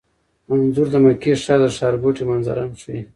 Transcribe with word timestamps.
انځور 0.51 0.87
د 0.93 0.95
مکې 1.03 1.33
ښار 1.43 1.59
د 1.63 1.65
ښارګوټي 1.77 2.23
منظره 2.31 2.61
هم 2.65 2.73
ښيي. 2.81 3.01